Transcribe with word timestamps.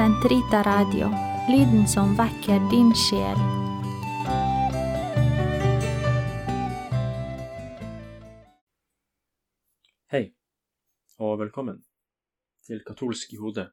Sentrita 0.00 0.62
Radio, 0.62 1.10
lyden 1.52 1.88
som 1.88 2.14
vekker 2.16 2.62
din 2.72 2.88
sjel. 2.96 3.40
Hei, 10.08 10.22
og 11.20 11.34
velkommen 11.42 11.82
til 12.64 12.80
Katolsk 12.86 13.34
i 13.36 13.42
hodet, 13.42 13.66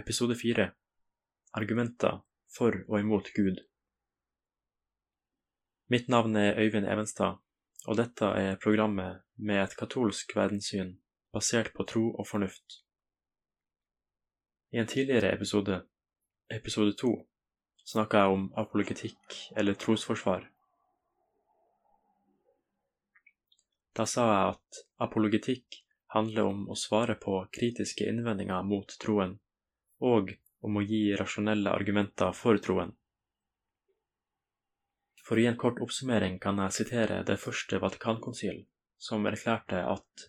episode 0.00 0.38
fire, 0.40 0.70
argumenter 1.52 2.22
for 2.56 2.80
og 2.88 2.96
imot 3.04 3.28
Gud. 3.36 3.60
Mitt 5.92 6.08
navn 6.08 6.40
er 6.40 6.56
Øyvind 6.56 6.88
Evenstad, 6.88 7.36
og 7.84 8.00
dette 8.00 8.32
er 8.40 8.56
programmet 8.64 9.20
med 9.36 9.66
et 9.66 9.76
katolsk 9.76 10.32
verdenssyn 10.40 10.96
basert 11.28 11.74
på 11.76 11.84
tro 11.84 12.08
og 12.14 12.24
fornuft. 12.24 12.85
I 14.70 14.78
en 14.78 14.86
tidligere 14.86 15.30
episode, 15.30 15.82
episode 16.50 16.92
to, 16.98 17.12
snakka 17.86 18.24
jeg 18.24 18.34
om 18.34 18.46
apologetikk 18.58 19.36
eller 19.56 19.76
trosforsvar. 19.78 20.48
Da 23.96 24.04
sa 24.10 24.24
jeg 24.26 24.54
at 24.56 24.80
apologetikk 25.06 25.78
handler 26.16 26.50
om 26.50 26.64
å 26.68 26.76
svare 26.76 27.14
på 27.20 27.38
kritiske 27.54 28.08
innvendinger 28.10 28.66
mot 28.66 28.90
troen, 29.02 29.36
og 30.02 30.32
om 30.66 30.78
å 30.80 30.84
gi 30.84 31.02
rasjonelle 31.16 31.70
argumenter 31.70 32.34
for 32.34 32.58
troen. 32.58 32.90
For 35.26 35.38
å 35.38 35.44
gi 35.44 35.50
en 35.50 35.60
kort 35.60 35.78
oppsummering 35.82 36.40
kan 36.42 36.58
jeg 36.62 36.74
sitere 36.80 37.22
det 37.26 37.38
første 37.42 37.78
Vatikankonsil, 37.82 38.64
som 38.98 39.26
erklærte 39.30 39.84
at 39.94 40.26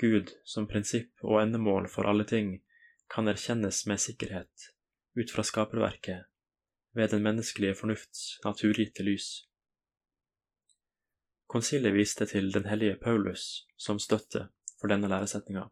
Gud 0.00 0.32
som 0.44 0.68
prinsipp 0.68 1.24
og 1.24 1.40
endemål 1.40 1.88
for 1.92 2.08
alle 2.08 2.28
ting 2.28 2.60
kan 3.12 3.28
erkjennes 3.28 3.82
med 3.86 4.00
sikkerhet 4.00 4.68
ut 5.20 5.30
fra 5.30 5.44
skaperverket 5.44 6.24
ved 6.96 7.10
den 7.12 7.22
menneskelige 7.22 7.74
fornufts 7.76 8.38
naturgitte 8.44 9.04
lys. 9.04 9.26
Konsilet 11.52 11.92
viste 11.92 12.26
til 12.26 12.48
den 12.54 12.64
hellige 12.64 12.96
Paulus 13.02 13.66
som 13.76 14.00
støtte 14.00 14.46
for 14.80 14.88
denne 14.88 15.12
læresetninga. 15.12 15.66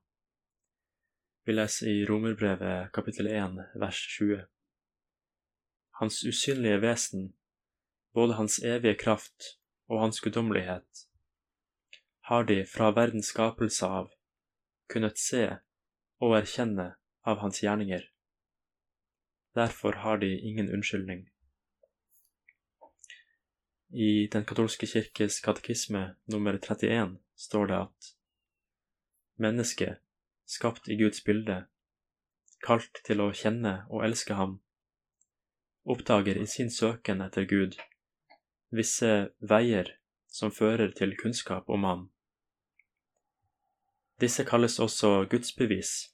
Vi 1.48 1.56
leser 1.56 1.88
i 1.88 2.04
Romerbrevet 2.04 2.92
kapittel 2.92 3.32
1 3.32 3.56
vers 3.80 4.02
20. 4.18 4.44
Hans 6.00 6.20
usynlige 6.28 6.82
vesen, 6.84 7.34
både 8.12 8.36
hans 8.36 8.58
evige 8.58 8.94
kraft 9.00 9.56
og 9.88 10.00
hans 10.00 10.20
guddommelighet, 10.20 11.06
har 12.28 12.42
de 12.42 12.66
fra 12.66 12.92
verdens 12.92 13.32
skapelse 13.32 13.86
av 13.86 14.12
kunnet 14.92 15.18
se 15.18 15.46
og 16.20 16.36
erkjenne 16.36 16.99
av 17.22 17.38
hans 17.38 17.62
gjerninger. 17.62 18.06
Derfor 19.54 19.92
har 19.92 20.18
de 20.18 20.30
ingen 20.38 20.70
unnskyldning. 20.70 21.28
I 23.90 24.26
Den 24.32 24.44
katolske 24.44 24.86
kirkes 24.86 25.40
katekisme 25.40 26.14
nummer 26.24 26.58
31 26.58 27.18
står 27.34 27.66
det 27.66 27.78
at 27.78 28.10
mennesket, 29.36 29.98
skapt 30.46 30.88
i 30.88 30.96
Guds 30.96 31.24
bilde, 31.24 31.64
kalt 32.62 33.02
til 33.04 33.20
å 33.24 33.32
kjenne 33.34 33.80
og 33.90 34.04
elske 34.06 34.36
ham, 34.38 34.60
oppdager 35.82 36.38
i 36.38 36.46
sin 36.46 36.70
søken 36.70 37.24
etter 37.24 37.48
Gud 37.50 37.74
visse 38.70 39.10
veier 39.42 39.96
som 40.30 40.52
fører 40.54 40.92
til 40.94 41.16
kunnskap 41.18 41.68
om 41.68 41.84
ham. 41.84 42.02
Disse 44.20 44.44
kalles 44.44 44.78
også 44.78 45.24
gudsbevis, 45.32 46.12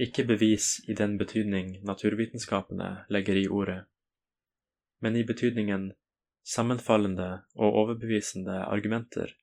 ikke 0.00 0.24
bevis 0.24 0.78
i 0.88 0.96
den 0.96 1.18
betydning 1.20 1.74
naturvitenskapene 1.86 2.90
legger 3.12 3.36
i 3.36 3.48
ordet, 3.48 3.82
men 5.00 5.16
i 5.16 5.24
betydningen 5.28 5.90
sammenfallende 6.46 7.30
og 7.54 7.76
overbevisende 7.82 8.62
argumenter 8.64 9.34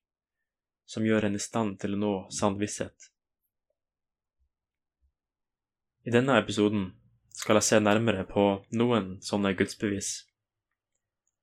som 0.87 1.05
gjør 1.05 1.27
en 1.27 1.35
i 1.35 1.43
stand 1.43 1.77
til 1.81 1.93
å 1.95 2.01
nå 2.01 2.13
sann 2.33 2.57
visshet. 2.61 3.11
I 6.07 6.13
denne 6.15 6.37
episoden 6.39 6.89
skal 7.35 7.59
jeg 7.59 7.67
se 7.67 7.79
nærmere 7.83 8.23
på 8.29 8.45
noen 8.79 9.17
sånne 9.21 9.51
gudsbevis, 9.59 10.11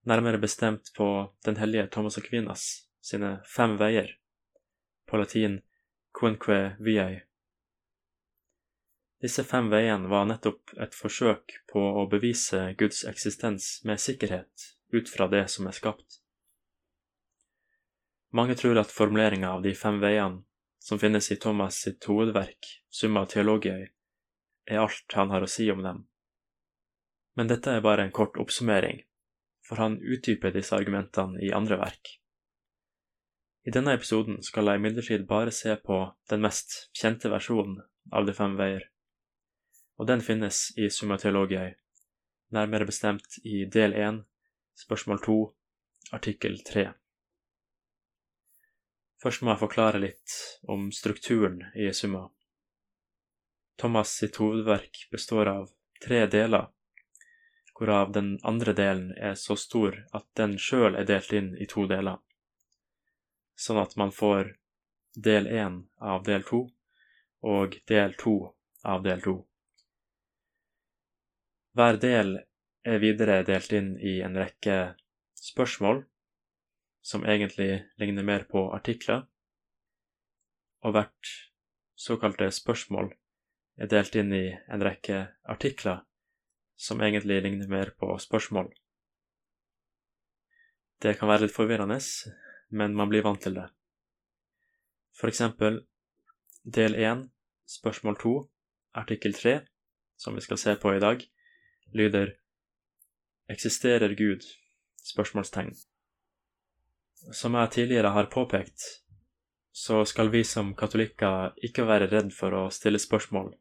nærmere 0.08 0.40
bestemt 0.40 0.90
på 0.96 1.08
Den 1.44 1.60
hellige 1.60 1.90
Thomas 1.92 2.18
Aquinas 2.18 2.64
sine 3.04 3.36
fem 3.44 3.76
veier, 3.78 4.08
på 5.06 5.20
latin 5.20 5.60
quinque 6.16 6.58
viae. 6.80 7.22
Disse 9.24 9.40
fem 9.48 9.70
veiene 9.72 10.10
var 10.12 10.26
nettopp 10.28 10.74
et 10.84 10.92
forsøk 10.92 11.54
på 11.72 11.80
å 11.80 12.02
bevise 12.12 12.58
Guds 12.76 13.06
eksistens 13.08 13.78
med 13.88 14.02
sikkerhet 14.02 14.66
ut 14.92 15.08
fra 15.08 15.30
det 15.32 15.46
som 15.48 15.70
er 15.70 15.76
skapt. 15.76 16.18
Mange 18.36 18.58
tror 18.60 18.82
at 18.82 18.92
formuleringa 18.92 19.54
av 19.56 19.64
de 19.64 19.72
fem 19.78 19.96
veiene 20.02 20.42
som 20.84 21.00
finnes 21.00 21.30
i 21.32 21.38
Thomas 21.40 21.80
sitt 21.86 22.04
hovedverk, 22.04 22.68
Summa 22.92 23.24
Theologiae, 23.24 23.88
er 24.68 24.84
alt 24.84 25.16
han 25.16 25.32
har 25.32 25.46
å 25.46 25.48
si 25.48 25.70
om 25.72 25.80
dem. 25.86 26.04
Men 27.38 27.48
dette 27.48 27.72
er 27.72 27.84
bare 27.84 28.04
en 28.04 28.12
kort 28.12 28.36
oppsummering, 28.36 29.00
for 29.64 29.80
han 29.80 29.96
utdyper 30.02 30.52
disse 30.52 30.76
argumentene 30.76 31.40
i 31.40 31.54
andre 31.56 31.80
verk. 31.80 32.18
I 33.64 33.72
denne 33.72 33.96
episoden 33.96 34.42
skal 34.44 34.68
jeg 34.68 34.82
imidlertid 34.82 35.24
bare 35.30 35.54
se 35.54 35.78
på 35.80 36.02
den 36.28 36.44
mest 36.44 36.90
kjente 36.92 37.32
versjonen 37.32 37.80
av 38.12 38.28
de 38.28 38.36
fem 38.36 38.58
veier, 38.60 38.90
og 39.96 40.06
den 40.10 40.22
finnes 40.24 40.72
i 40.78 40.90
Summa 40.90 41.18
Theologiae, 41.18 41.74
nærmere 42.54 42.86
bestemt 42.88 43.38
i 43.44 43.64
del 43.64 43.94
1, 43.94 44.20
Spørsmål 44.74 45.20
2, 45.22 45.38
artikkel 46.16 46.58
3. 46.66 46.88
Først 49.22 49.42
må 49.42 49.54
jeg 49.54 49.62
forklare 49.62 50.00
litt 50.02 50.32
om 50.68 50.90
strukturen 50.92 51.62
i 51.78 51.86
summa. 51.96 52.26
Thomas 53.80 54.10
sitt 54.18 54.36
hovedverk 54.36 55.06
består 55.14 55.48
av 55.48 55.70
tre 56.04 56.26
deler, 56.26 56.66
hvorav 57.74 58.12
den 58.12 58.34
andre 58.42 58.74
delen 58.76 59.14
er 59.16 59.38
så 59.40 59.56
stor 59.56 59.96
at 60.12 60.26
den 60.38 60.58
sjøl 60.58 60.98
er 60.98 61.08
delt 61.08 61.32
inn 61.32 61.54
i 61.56 61.66
to 61.70 61.86
deler, 61.90 62.20
sånn 63.56 63.80
at 63.82 63.96
man 63.96 64.12
får 64.12 64.52
del 65.16 65.48
én 65.48 65.80
av 65.98 66.22
del 66.28 66.44
to 66.50 66.66
og 67.54 67.80
del 67.88 68.14
to 68.20 68.36
av 68.84 69.02
del 69.06 69.24
to. 69.24 69.38
Hver 71.74 71.96
del 71.98 72.36
er 72.86 73.00
videre 73.02 73.40
delt 73.42 73.72
inn 73.74 73.94
i 73.98 74.20
en 74.22 74.36
rekke 74.38 74.94
spørsmål, 75.34 76.04
som 77.02 77.26
egentlig 77.26 77.82
ligner 77.98 78.22
mer 78.22 78.46
på 78.46 78.68
artikler, 78.76 79.24
og 80.86 80.94
hvert 80.94 81.32
såkalte 81.98 82.46
spørsmål 82.54 83.10
er 83.82 83.90
delt 83.90 84.14
inn 84.14 84.30
i 84.36 84.44
en 84.54 84.86
rekke 84.86 85.24
artikler 85.50 86.04
som 86.78 87.02
egentlig 87.02 87.42
ligner 87.42 87.68
mer 87.68 87.90
på 87.98 88.12
spørsmål. 88.22 88.70
Det 91.02 91.18
kan 91.18 91.28
være 91.28 91.48
litt 91.48 91.58
forvirrende, 91.58 91.98
men 92.70 92.94
man 92.94 93.10
blir 93.10 93.26
vant 93.26 93.42
til 93.42 93.58
det. 93.58 93.66
For 95.10 95.26
eksempel 95.26 95.82
del 96.62 96.94
1, 96.94 97.28
spørsmål 97.66 98.22
2, 98.22 98.34
artikkel 99.02 99.34
3, 99.34 99.60
som 100.16 100.38
vi 100.38 100.44
skal 100.44 100.60
se 100.60 100.78
på 100.78 100.94
i 100.94 101.02
dag, 101.02 101.22
lyder 101.92 102.36
Eksisterer 103.48 104.14
Gud? 104.14 104.44
Spørsmålstegn. 105.04 105.74
Som 107.32 107.54
jeg 107.54 107.70
tidligere 107.70 108.12
har 108.14 108.30
påpekt, 108.32 108.80
så 109.72 110.04
skal 110.04 110.30
vi 110.32 110.44
som 110.44 110.74
katolikker 110.74 111.52
ikke 111.66 111.84
være 111.88 112.08
redd 112.12 112.32
for 112.32 112.56
å 112.56 112.70
stille 112.72 113.00
spørsmål. 113.02 113.52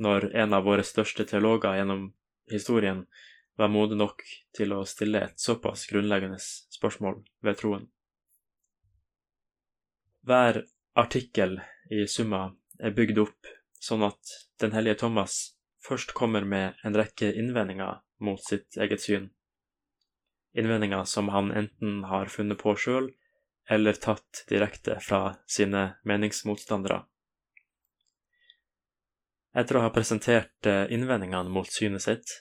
Når 0.00 0.30
en 0.32 0.56
av 0.56 0.64
våre 0.64 0.84
største 0.86 1.26
teologer 1.28 1.76
gjennom 1.76 2.08
historien 2.50 3.04
var 3.56 3.70
modig 3.70 3.98
nok 3.98 4.22
til 4.56 4.74
å 4.74 4.84
stille 4.88 5.20
et 5.26 5.40
såpass 5.40 5.86
grunnleggende 5.90 6.40
spørsmål 6.40 7.20
ved 7.44 7.58
troen. 7.60 7.84
Hver 10.24 10.62
artikkel 10.96 11.58
i 11.92 12.06
Summa 12.08 12.46
er 12.80 12.94
bygd 12.96 13.20
opp 13.22 13.52
sånn 13.82 14.06
at 14.06 14.40
Den 14.62 14.72
hellige 14.72 15.02
Thomas 15.02 15.56
først 15.84 16.14
kommer 16.16 16.44
med 16.48 16.80
en 16.84 16.96
rekke 16.96 17.32
innvendinger 17.36 18.00
mot 18.24 18.40
sitt 18.40 18.78
eget 18.80 19.02
syn. 19.04 19.28
Innvendinger 20.54 21.04
som 21.04 21.28
han 21.34 21.50
enten 21.52 22.04
har 22.08 22.30
funnet 22.32 22.60
på 22.60 22.76
sjøl, 22.78 23.10
eller 23.68 23.96
tatt 23.98 24.44
direkte 24.48 24.98
fra 25.02 25.36
sine 25.50 25.94
meningsmotstandere. 26.04 27.02
Etter 29.54 29.78
å 29.78 29.84
ha 29.84 29.92
presentert 29.94 30.66
eh, 30.66 30.84
innvendingene 30.92 31.52
mot 31.52 31.70
synet 31.70 32.02
sitt, 32.04 32.32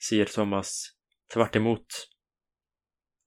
sier 0.00 0.30
Thomas 0.30 0.94
tvert 1.32 1.58
imot, 1.58 2.04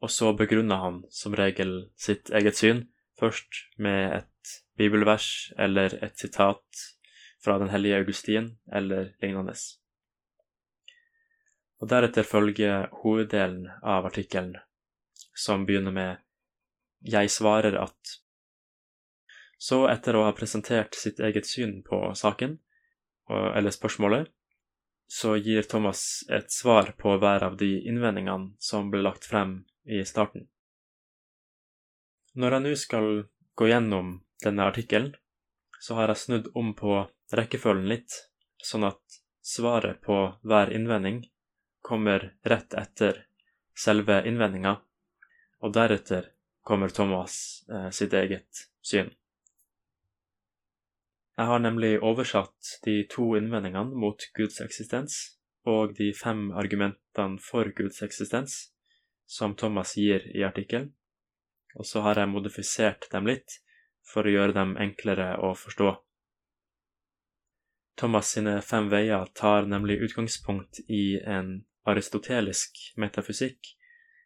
og 0.04 0.12
så 0.12 0.32
begrunner 0.36 0.82
han 0.82 1.02
som 1.12 1.36
regel 1.38 1.92
sitt 2.00 2.32
eget 2.36 2.60
syn, 2.60 2.86
først 3.20 3.62
med 3.78 4.18
et 4.22 4.54
bibelvers 4.80 5.54
eller 5.60 5.94
et 6.04 6.18
sitat 6.20 6.84
fra 7.44 7.57
den 7.60 7.69
hellige 7.69 8.00
Augustin 8.01 8.51
eller 8.72 9.12
lignende. 9.22 9.56
Og 11.84 11.90
deretter 11.92 12.24
følger 12.24 12.88
hoveddelen 13.04 13.68
av 13.84 14.07
artikkelen, 14.07 14.56
som 15.36 15.66
begynner 15.66 15.92
med 15.92 16.18
'Jeg 17.04 17.30
svarer 17.30 17.75
at'. 17.75 18.19
Så, 19.57 19.88
etter 19.88 20.16
å 20.16 20.24
ha 20.24 20.31
presentert 20.31 20.95
sitt 20.95 21.19
eget 21.19 21.45
syn 21.45 21.84
på 21.84 22.16
saken, 22.16 22.60
eller 23.30 23.72
spørsmålet, 23.72 24.28
så 25.07 25.36
gir 25.38 25.62
Thomas 25.62 26.24
et 26.30 26.51
svar 26.51 26.94
på 26.98 27.18
hver 27.18 27.44
av 27.44 27.57
de 27.57 27.69
innvendingene 27.88 28.56
som 28.60 28.89
ble 28.92 29.01
lagt 29.01 29.25
frem 29.25 29.66
i 29.86 30.04
starten. 30.06 30.48
Når 32.34 32.51
jeg 32.51 32.63
nå 32.63 32.75
skal 32.75 33.10
gå 33.56 33.68
gjennom 33.69 34.24
denne 34.44 34.66
artikkelen, 34.72 35.13
så 35.84 35.98
har 35.98 36.14
jeg 36.14 36.22
snudd 36.22 36.46
om 36.56 36.70
på 36.80 36.96
rekkefølgen 37.36 37.90
litt, 37.92 38.14
sånn 38.64 38.86
at 38.88 39.18
svaret 39.44 40.00
på 40.06 40.16
hver 40.48 40.72
innvending 40.72 41.26
kommer 41.84 42.30
rett 42.48 42.72
etter 42.80 43.26
selve 43.76 44.22
innvendinga, 44.30 44.78
og 45.60 45.74
deretter 45.76 46.30
kommer 46.64 46.94
Thomas 46.96 47.36
eh, 47.68 47.90
sitt 47.92 48.16
eget 48.16 48.64
syn. 48.80 49.12
Jeg 51.36 51.50
har 51.50 51.60
nemlig 51.60 51.98
oversatt 52.00 52.78
de 52.86 53.02
to 53.12 53.34
innvendingene 53.36 54.00
mot 54.06 54.24
Guds 54.38 54.62
eksistens 54.64 55.18
og 55.68 55.98
de 55.98 56.14
fem 56.16 56.46
argumentene 56.56 57.42
for 57.44 57.68
Guds 57.76 58.00
eksistens 58.06 58.70
som 59.28 59.58
Thomas 59.60 59.98
gir 60.00 60.24
i 60.32 60.46
artikkelen, 60.48 60.94
og 61.76 61.90
så 61.90 62.06
har 62.08 62.22
jeg 62.22 62.32
modifisert 62.32 63.10
dem 63.12 63.28
litt 63.28 63.60
for 64.08 64.28
å 64.28 64.34
gjøre 64.34 64.56
dem 64.56 64.76
enklere 64.82 65.34
å 65.42 65.54
forstå. 65.58 65.94
Thomas 68.00 68.32
sine 68.34 68.58
fem 68.66 68.90
veier 68.90 69.30
tar 69.38 69.68
nemlig 69.70 70.00
utgangspunkt 70.08 70.82
i 70.90 71.20
en 71.20 71.60
aristotelisk 71.86 72.80
metafysikk 72.98 73.76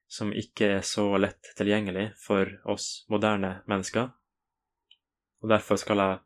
som 0.08 0.32
ikke 0.32 0.70
er 0.78 0.86
så 0.88 1.10
lett 1.20 1.52
tilgjengelig 1.58 2.14
for 2.22 2.54
oss 2.72 3.04
moderne 3.12 3.58
mennesker, 3.68 4.08
og 5.44 5.52
derfor 5.52 5.80
skal 5.82 6.04
jeg 6.04 6.22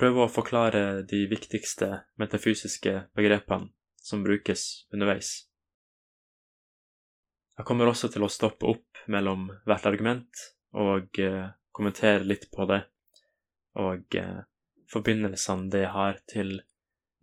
prøve 0.00 0.24
å 0.24 0.32
forklare 0.32 1.04
de 1.06 1.22
viktigste 1.30 1.92
metafysiske 2.20 2.96
begrepene 3.16 3.70
som 4.00 4.24
brukes 4.24 4.88
underveis. 4.92 5.46
Jeg 7.60 7.68
kommer 7.68 7.90
også 7.90 8.08
til 8.08 8.24
å 8.24 8.32
stoppe 8.32 8.66
opp 8.70 9.02
mellom 9.12 9.50
hvert 9.68 9.86
argument 9.86 10.44
og 10.72 11.18
eh, 11.20 11.50
kommentere 11.80 12.26
litt 12.28 12.50
på 12.52 12.66
det, 12.68 12.82
og 13.80 14.16
eh, 14.20 14.42
forbindelsene 14.92 15.70
det 15.72 15.86
har 15.94 16.18
til 16.28 16.58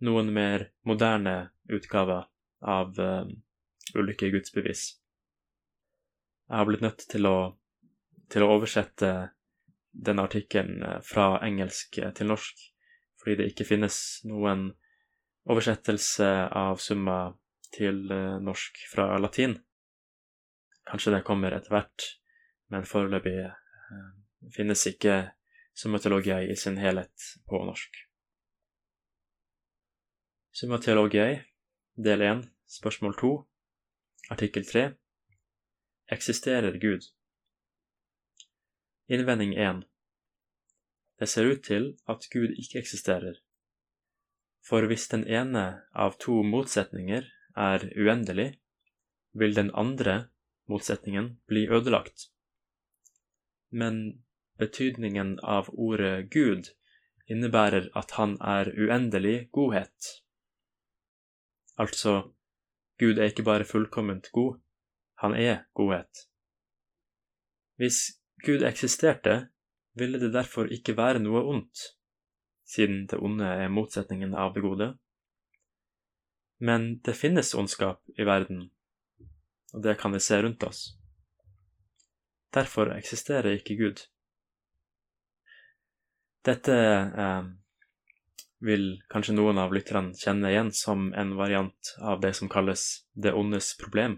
noen 0.02 0.32
mer 0.34 0.68
moderne 0.88 1.52
utgaver 1.70 2.26
av 2.66 2.98
eh, 2.98 3.30
ulike 3.94 4.32
gudsbevis. 4.34 4.88
Jeg 6.48 6.56
har 6.58 6.66
blitt 6.66 6.82
nødt 6.82 7.04
til 7.12 7.28
å, 7.30 7.36
til 8.32 8.44
å 8.44 8.50
oversette 8.56 9.12
denne 9.92 10.26
artikkelen 10.26 10.82
eh, 10.82 10.98
fra 11.06 11.36
engelsk 11.46 12.00
til 12.18 12.32
norsk, 12.32 12.66
fordi 13.22 13.38
det 13.38 13.50
ikke 13.52 13.68
finnes 13.68 14.00
noen 14.26 14.72
oversettelse 15.48 16.28
av 16.50 16.82
summa 16.82 17.20
til 17.72 18.04
uh, 18.12 18.36
norsk 18.40 18.82
fra 18.90 19.10
latin. 19.20 19.54
Kanskje 20.88 21.14
det 21.14 21.24
kommer 21.26 21.56
etter 21.56 21.72
hvert, 21.72 22.04
men 22.72 22.86
foreløpig 22.88 23.38
finnes 24.54 24.86
ikke 24.86 25.30
summatologia 25.78 26.40
i 26.42 26.56
sin 26.56 26.78
helhet 26.78 27.32
på 27.48 27.60
norsk. 27.64 28.04
Summa 30.52 30.78
Theologiae, 30.82 31.44
del 31.94 32.22
1, 32.26 32.40
spørsmål 32.66 33.14
2, 33.20 33.30
artikkel 34.34 34.64
3 34.66 34.88
Eksisterer 36.10 36.78
Gud? 36.82 37.04
Innvending 39.08 39.54
1 39.54 39.84
Det 41.20 41.28
ser 41.28 41.52
ut 41.52 41.62
til 41.64 41.92
at 42.08 42.26
Gud 42.32 42.56
ikke 42.58 42.80
eksisterer. 42.82 43.38
For 44.68 44.86
hvis 44.86 45.08
den 45.08 45.24
ene 45.24 45.64
av 45.94 46.18
to 46.20 46.42
motsetninger 46.42 47.28
er 47.56 47.86
uendelig, 47.96 48.58
vil 49.32 49.54
den 49.54 49.70
andre 49.74 50.28
motsetningen 50.68 51.36
bli 51.46 51.68
ødelagt. 51.70 52.28
Men 53.70 54.24
betydningen 54.58 55.38
av 55.42 55.70
ordet 55.72 56.30
Gud 56.30 56.72
innebærer 57.28 57.90
at 57.98 58.16
han 58.18 58.36
er 58.40 58.70
uendelig 58.74 59.50
godhet. 59.52 60.14
Altså, 61.78 62.32
Gud 62.98 63.18
er 63.18 63.30
ikke 63.30 63.46
bare 63.46 63.68
fullkomment 63.68 64.32
god, 64.32 64.58
han 65.22 65.34
er 65.34 65.62
godhet. 65.74 66.26
Hvis 67.78 68.00
Gud 68.46 68.62
eksisterte, 68.66 69.48
ville 69.94 70.18
det 70.20 70.32
derfor 70.34 70.70
ikke 70.70 70.96
være 70.96 71.22
noe 71.22 71.42
ondt, 71.42 71.78
siden 72.66 73.06
det 73.10 73.18
onde 73.22 73.46
er 73.46 73.70
motsetningen 73.70 74.34
av 74.34 74.54
det 74.54 74.62
gode. 74.62 74.92
Men 76.58 76.98
det 77.06 77.14
finnes 77.16 77.54
ondskap 77.54 78.02
i 78.18 78.26
verden, 78.26 78.70
og 79.74 79.82
det 79.82 79.98
kan 79.98 80.14
vi 80.14 80.20
se 80.22 80.42
rundt 80.42 80.62
oss. 80.66 80.98
Derfor 82.54 82.90
eksisterer 82.96 83.58
ikke 83.58 83.76
Gud. 83.78 84.06
Dette 86.48 86.74
eh, 86.74 87.42
vil 88.64 88.84
kanskje 89.12 89.34
noen 89.34 89.58
av 89.60 89.74
lytterne 89.74 90.16
kjenne 90.16 90.48
igjen 90.48 90.70
som 90.72 91.10
en 91.12 91.34
variant 91.36 91.90
av 92.00 92.22
det 92.22 92.30
som 92.38 92.48
kalles 92.48 92.84
det 93.12 93.34
ondes 93.36 93.74
problem. 93.76 94.16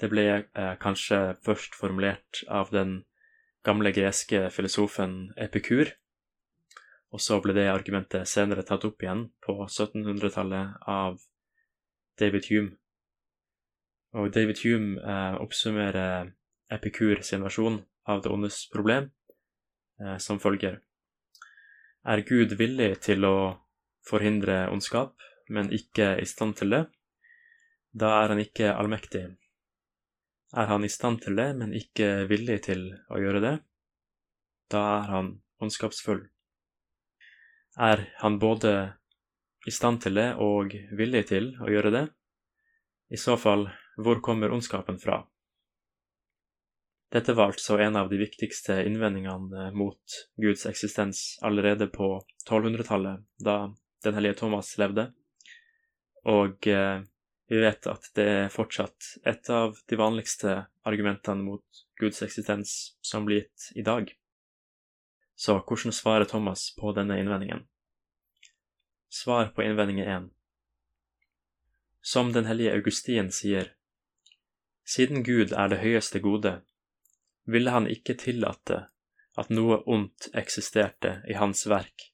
Det 0.00 0.10
ble 0.10 0.24
eh, 0.32 0.74
kanskje 0.82 1.36
først 1.46 1.78
formulert 1.78 2.42
av 2.50 2.72
den 2.74 2.98
gamle 3.66 3.92
greske 3.94 4.48
filosofen 4.50 5.30
Epikur, 5.38 5.92
og 7.14 7.22
så 7.22 7.38
ble 7.44 7.54
det 7.54 7.68
argumentet 7.70 8.26
senere 8.28 8.66
tatt 8.66 8.84
opp 8.88 9.02
igjen 9.02 9.28
på 9.46 9.60
1700-tallet 9.68 10.82
av 10.90 11.20
David 12.18 12.50
Hume. 12.50 12.74
Og 14.18 14.32
David 14.34 14.64
Hume 14.64 14.98
eh, 14.98 15.38
oppsummerer 15.46 16.32
Epikur 16.74 17.22
sin 17.22 17.46
versjon 17.46 17.84
av 18.10 18.24
det 18.24 18.34
ondes 18.34 18.64
problem 18.74 19.12
som 20.20 20.40
følger. 20.42 20.80
Er 22.06 22.22
Gud 22.22 22.52
villig 22.58 22.92
til 23.02 23.24
å 23.26 23.36
forhindre 24.06 24.66
ondskap, 24.70 25.16
men 25.50 25.72
ikke 25.74 26.12
i 26.20 26.26
stand 26.28 26.58
til 26.60 26.74
det? 26.74 26.82
Da 27.96 28.12
er 28.20 28.34
han 28.34 28.42
ikke 28.42 28.74
allmektig. 28.76 29.24
Er 30.54 30.68
han 30.70 30.84
i 30.86 30.92
stand 30.92 31.22
til 31.24 31.38
det, 31.38 31.48
men 31.58 31.74
ikke 31.74 32.28
villig 32.30 32.60
til 32.68 32.88
å 33.10 33.18
gjøre 33.18 33.42
det? 33.42 33.54
Da 34.70 34.82
er 35.00 35.10
han 35.10 35.32
ondskapsfull. 35.62 36.22
Er 37.76 38.06
han 38.22 38.38
både 38.38 38.72
i 39.66 39.74
stand 39.74 40.04
til 40.04 40.16
det 40.20 40.28
og 40.42 40.76
villig 40.96 41.26
til 41.32 41.50
å 41.60 41.70
gjøre 41.72 41.92
det? 41.94 42.04
I 43.10 43.18
så 43.20 43.36
fall, 43.38 43.66
hvor 43.98 44.22
kommer 44.22 44.54
ondskapen 44.54 44.98
fra? 45.02 45.24
Dette 47.12 47.36
var 47.38 47.52
altså 47.52 47.78
en 47.78 47.96
av 47.96 48.08
de 48.10 48.18
viktigste 48.18 48.80
innvendingene 48.86 49.70
mot 49.78 50.16
Guds 50.42 50.66
eksistens 50.66 51.38
allerede 51.46 51.86
på 51.92 52.16
1200-tallet, 52.48 53.22
da 53.38 53.58
den 54.04 54.16
hellige 54.18 54.40
Thomas 54.42 54.72
levde, 54.78 55.10
og 56.26 56.66
eh, 56.66 57.04
vi 57.46 57.60
vet 57.62 57.86
at 57.86 58.08
det 58.18 58.26
er 58.26 58.48
fortsatt 58.50 59.12
et 59.22 59.50
av 59.54 59.76
de 59.86 59.98
vanligste 59.98 60.64
argumentene 60.86 61.46
mot 61.46 61.82
Guds 62.00 62.22
eksistens 62.26 62.96
som 63.06 63.26
blir 63.26 63.44
gitt 63.44 63.68
i 63.78 63.84
dag. 63.86 64.10
Så 65.38 65.58
hvordan 65.60 65.94
svarer 65.94 66.26
Thomas 66.26 66.72
på 66.74 66.90
denne 66.96 67.20
innvendingen? 67.20 67.62
Svar 69.08 69.52
på 69.54 69.62
innvending 69.62 70.00
1. 70.02 70.30
Som 72.02 72.32
den 72.32 72.50
hellige 72.50 72.74
Augustin 72.74 73.30
sier, 73.30 73.70
siden 74.86 75.22
Gud 75.22 75.52
er 75.52 75.70
det 75.70 75.82
høyeste 75.82 76.18
gode, 76.24 76.60
ville 77.46 77.70
han 77.70 77.86
ikke 77.90 78.16
tillate 78.18 78.86
at 79.36 79.52
noe 79.52 79.78
ondt 79.86 80.30
eksisterte 80.34 81.20
i 81.30 81.36
hans 81.38 81.66
verk, 81.70 82.08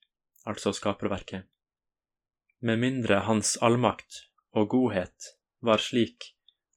altså 0.44 0.72
skaperverket, 0.76 1.46
med 2.62 2.78
mindre 2.78 3.22
hans 3.26 3.56
allmakt 3.62 4.26
og 4.54 4.68
godhet 4.74 5.32
var 5.66 5.82
slik 5.82 6.32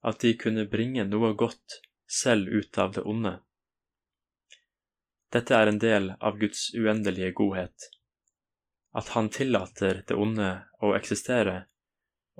at 0.06 0.22
de 0.22 0.34
kunne 0.38 0.68
bringe 0.70 1.04
noe 1.10 1.34
godt 1.38 1.82
selv 2.10 2.50
ut 2.50 2.78
av 2.78 2.94
det 2.96 3.04
onde. 3.06 3.36
Dette 5.34 5.58
er 5.58 5.70
en 5.70 5.80
del 5.82 6.12
av 6.20 6.38
Guds 6.40 6.70
uendelige 6.78 7.32
godhet, 7.38 7.90
at 8.96 9.10
han 9.18 9.30
tillater 9.30 10.04
det 10.08 10.16
onde 10.16 10.52
å 10.82 10.94
eksistere 10.98 11.66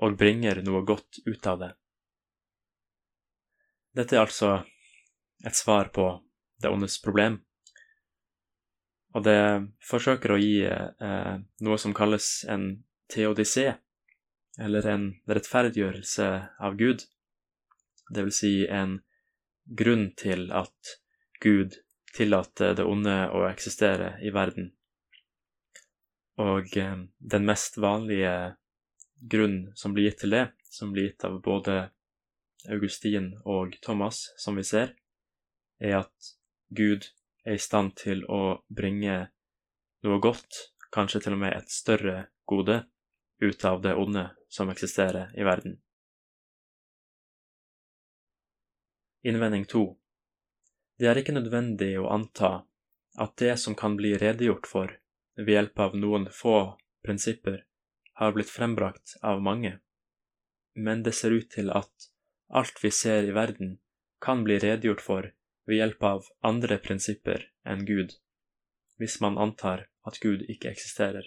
og 0.02 0.16
bringer 0.20 0.62
noe 0.64 0.84
godt 0.86 1.20
ut 1.26 1.46
av 1.46 1.60
det. 1.60 1.72
Dette 3.96 4.16
er 4.16 4.24
altså 4.24 4.50
et 5.44 5.56
svar 5.56 5.90
på 5.94 6.08
det 6.62 6.70
ondes 6.72 7.00
problem. 7.02 7.40
Og 9.16 9.24
det 9.24 9.40
forsøker 9.84 10.34
å 10.34 10.40
gi 10.40 10.60
eh, 10.68 11.34
noe 11.64 11.78
som 11.80 11.94
kalles 11.96 12.44
en 12.52 12.68
teodicé, 13.12 13.76
eller 14.60 14.88
en 14.92 15.06
rettferdiggjørelse 15.28 16.28
av 16.64 16.76
Gud. 16.80 17.04
Det 18.12 18.24
vil 18.26 18.34
si 18.34 18.54
en 18.68 18.98
grunn 19.66 20.10
til 20.20 20.50
at 20.52 20.96
Gud 21.40 21.78
tillater 22.16 22.76
det 22.76 22.84
onde 22.88 23.16
å 23.32 23.46
eksistere 23.48 24.14
i 24.24 24.32
verden. 24.36 24.70
Og 26.40 26.76
eh, 26.76 27.02
den 27.18 27.48
mest 27.48 27.80
vanlige 27.80 28.36
grunn 29.16 29.72
som 29.74 29.96
blir 29.96 30.10
gitt 30.10 30.20
til 30.26 30.36
det, 30.36 30.44
som 30.68 30.92
blir 30.92 31.10
gitt 31.10 31.24
av 31.24 31.40
både 31.44 31.86
Augustin 32.68 33.32
og 33.48 33.78
Thomas, 33.84 34.26
som 34.36 34.60
vi 34.60 34.64
ser, 34.66 34.92
er 35.78 36.00
at 36.02 36.32
Gud 36.68 37.08
er 37.46 37.56
i 37.56 37.62
stand 37.62 37.94
til 38.00 38.24
å 38.32 38.58
bringe 38.68 39.18
noe 40.06 40.18
godt, 40.22 40.72
kanskje 40.94 41.24
til 41.24 41.36
og 41.36 41.42
med 41.44 41.56
et 41.56 41.72
større 41.72 42.26
gode, 42.48 42.84
ut 43.42 43.64
av 43.68 43.82
det 43.84 43.94
onde 44.00 44.28
som 44.48 44.70
eksisterer 44.72 45.34
i 45.36 45.44
verden. 45.44 45.76
Innvending 49.26 49.66
to. 49.68 49.98
Det 50.96 51.10
er 51.10 51.20
ikke 51.20 51.34
nødvendig 51.36 51.96
å 52.00 52.08
anta 52.14 52.52
at 53.20 53.36
det 53.40 53.56
som 53.60 53.74
kan 53.76 53.96
bli 53.98 54.14
redegjort 54.20 54.68
for 54.70 54.92
ved 55.36 55.52
hjelp 55.52 55.80
av 55.82 55.96
noen 55.98 56.28
få 56.32 56.76
prinsipper, 57.04 57.64
har 58.16 58.32
blitt 58.32 58.50
frembrakt 58.50 59.18
av 59.20 59.42
mange, 59.44 59.76
men 60.72 61.02
det 61.04 61.12
ser 61.18 61.36
ut 61.36 61.50
til 61.52 61.68
at 61.74 62.08
alt 62.48 62.80
vi 62.82 62.90
ser 62.90 63.28
i 63.28 63.34
verden, 63.36 63.76
kan 64.24 64.44
bli 64.44 64.56
redegjort 64.62 65.04
for 65.04 65.28
ved 65.66 65.80
hjelp 65.80 66.02
av 66.02 66.28
andre 66.46 66.78
prinsipper 66.82 67.48
enn 67.66 67.84
Gud, 67.86 68.14
hvis 68.98 69.20
man 69.20 69.38
antar 69.38 69.86
at 70.06 70.20
Gud 70.22 70.44
ikke 70.48 70.70
eksisterer. 70.70 71.26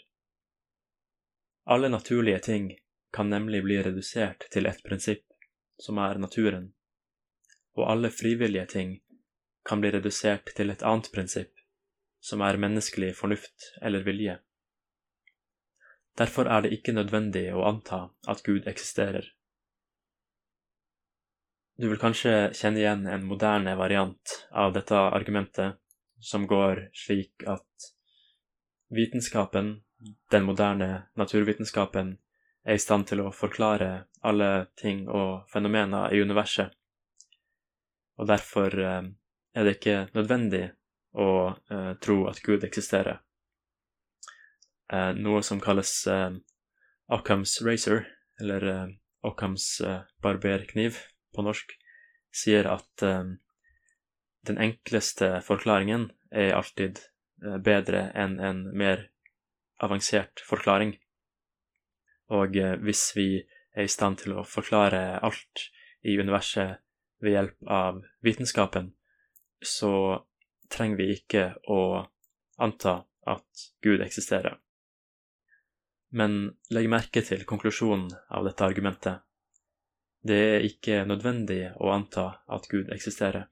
Alle 1.69 1.89
naturlige 1.89 2.39
ting 2.39 2.71
kan 3.13 3.29
nemlig 3.29 3.63
bli 3.63 3.77
redusert 3.83 4.47
til 4.53 4.65
ett 4.65 4.83
prinsipp, 4.83 5.25
som 5.77 5.99
er 6.01 6.19
naturen, 6.21 6.71
og 7.77 7.91
alle 7.91 8.09
frivillige 8.09 8.65
ting 8.65 8.99
kan 9.69 9.81
bli 9.81 9.91
redusert 9.91 10.53
til 10.55 10.71
et 10.73 10.83
annet 10.83 11.11
prinsipp, 11.13 11.51
som 12.19 12.41
er 12.41 12.57
menneskelig 12.57 13.13
fornuft 13.15 13.71
eller 13.81 14.03
vilje. 14.07 14.39
Derfor 16.17 16.49
er 16.51 16.65
det 16.65 16.73
ikke 16.75 16.95
nødvendig 16.95 17.45
å 17.55 17.63
anta 17.67 17.99
at 18.27 18.43
Gud 18.43 18.67
eksisterer. 18.67 19.23
Du 21.79 21.87
vil 21.87 21.99
kanskje 21.99 22.49
kjenne 22.59 22.81
igjen 22.81 23.05
en 23.07 23.21
moderne 23.23 23.71
variant 23.79 24.31
av 24.51 24.73
dette 24.75 24.97
argumentet, 24.99 25.77
som 26.19 26.43
går 26.47 26.89
slik 26.91 27.45
at 27.47 27.85
vitenskapen, 28.91 29.77
den 30.31 30.43
moderne 30.43 30.89
naturvitenskapen, 31.15 32.17
er 32.67 32.75
i 32.75 32.81
stand 32.83 33.07
til 33.07 33.21
å 33.23 33.31
forklare 33.31 34.09
alle 34.27 34.49
ting 34.81 35.05
og 35.07 35.47
fenomener 35.53 36.11
i 36.11 36.19
universet, 36.19 36.73
og 38.19 38.27
derfor 38.27 38.75
eh, 38.75 39.07
er 39.55 39.63
det 39.63 39.77
ikke 39.77 39.97
nødvendig 40.17 40.65
å 41.15 41.29
eh, 41.55 41.93
tro 42.03 42.25
at 42.27 42.41
Gud 42.43 42.65
eksisterer. 42.67 43.21
Eh, 44.91 45.13
noe 45.15 45.39
som 45.47 45.63
kalles 45.63 45.93
Occams 47.09 47.55
razor, 47.63 48.03
eller 48.41 48.67
eh, 48.73 50.03
barberkniv 50.21 50.99
på 51.35 51.45
norsk, 51.45 51.73
sier 52.31 52.67
at 52.69 53.03
eh, 53.05 53.35
den 54.47 54.59
enkleste 54.61 55.39
forklaringen 55.45 56.09
er 56.31 56.55
alltid 56.57 57.01
eh, 57.43 57.57
bedre 57.63 58.09
enn 58.17 58.39
en 58.39 58.63
mer 58.77 59.07
avansert 59.83 60.43
forklaring. 60.45 60.95
Og 62.35 62.57
eh, 62.57 62.77
hvis 62.83 63.03
vi 63.17 63.29
er 63.75 63.85
i 63.85 63.91
stand 63.91 64.23
til 64.23 64.37
å 64.37 64.47
forklare 64.47 65.19
alt 65.25 65.69
i 66.05 66.15
universet 66.19 66.79
ved 67.19 67.35
hjelp 67.35 67.67
av 67.67 68.01
vitenskapen, 68.25 68.93
så 69.61 70.23
trenger 70.71 71.01
vi 71.01 71.11
ikke 71.17 71.45
å 71.67 72.05
anta 72.59 73.01
at 73.27 73.69
Gud 73.83 74.01
eksisterer. 74.03 74.57
Men 76.09 76.55
legg 76.73 76.89
merke 76.89 77.21
til 77.25 77.43
konklusjonen 77.45 78.09
av 78.33 78.47
dette 78.47 78.65
argumentet. 78.65 79.21
Det 80.21 80.37
er 80.37 80.65
ikke 80.67 81.03
nødvendig 81.07 81.61
å 81.79 81.91
anta 81.93 82.25
at 82.51 82.67
Gud 82.71 82.91
eksisterer. 82.93 83.47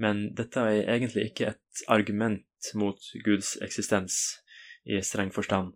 Men 0.00 0.30
dette 0.34 0.62
er 0.62 0.88
egentlig 0.96 1.28
ikke 1.30 1.52
et 1.52 1.82
argument 1.92 2.70
mot 2.74 2.98
Guds 3.24 3.54
eksistens 3.62 4.40
i 4.84 4.98
streng 5.04 5.30
forstand. 5.34 5.74